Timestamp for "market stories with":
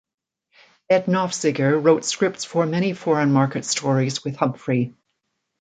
3.31-4.35